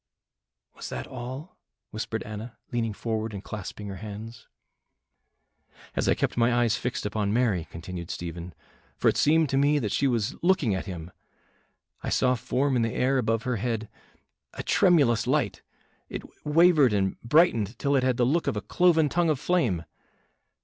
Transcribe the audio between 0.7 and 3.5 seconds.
"Was that all?" whispered Anna, leaning forward and